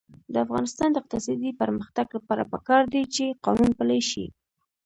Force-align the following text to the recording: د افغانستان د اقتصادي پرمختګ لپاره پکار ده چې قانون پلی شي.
د 0.33 0.35
افغانستان 0.45 0.87
د 0.91 0.95
اقتصادي 1.01 1.51
پرمختګ 1.61 2.05
لپاره 2.17 2.43
پکار 2.53 2.81
ده 2.93 3.01
چې 3.15 3.25
قانون 3.45 3.69
پلی 3.79 4.01
شي. 4.09 4.25